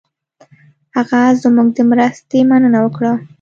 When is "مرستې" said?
1.91-2.39